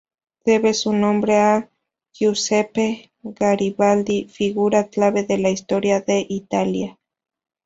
Debe 0.45 0.73
su 0.73 0.93
nombre 0.93 1.37
a 1.37 1.69
Giuseppe 2.11 3.11
Garibaldi 3.21 4.25
figura 4.25 4.87
clave 4.87 5.25
de 5.25 5.37
la 5.37 5.51
historia 5.51 6.01
de 6.01 6.25
Italia. 6.27 6.97